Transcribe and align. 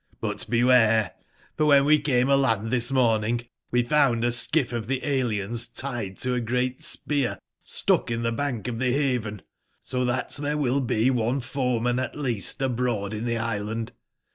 But 0.19 0.47
beware! 0.49 1.13
for 1.55 1.67
when 1.67 1.85
we 1.85 1.99
came 1.99 2.27
aland 2.27 2.71
this 2.73 2.91
morningwe 2.91 3.87
found 3.87 4.23
a 4.23 4.31
skiff 4.31 4.73
of 4.73 4.87
the 4.87 5.05
aliens 5.05 5.67
tied 5.67 6.17
to 6.17 6.33
a 6.33 6.39
great 6.41 6.81
spear 6.81 7.37
stuck 7.63 8.09
in 8.09 8.23
the 8.23 8.31
bank 8.31 8.67
of 8.67 8.79
the 8.79 8.85
baven; 8.91 9.41
so 9.79 10.03
tbat 10.03 10.29
tbere 10.29 10.55
will 10.57 10.81
be 10.81 11.11
one 11.11 11.37
f 11.37 11.53
oeinan 11.53 12.03
at 12.03 12.15
least 12.15 12.63
abroad 12.63 13.13
in 13.13 13.25
the 13.25 13.37
island. 13.37 13.91